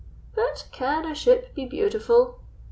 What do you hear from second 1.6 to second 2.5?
beautiful?"